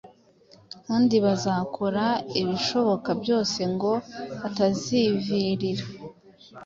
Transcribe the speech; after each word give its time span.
kandi 0.85 1.15
bazakora 1.25 2.05
ibishoboka 2.41 3.09
byose 3.21 3.59
ngo 3.73 3.91
batazivirira 4.39 5.85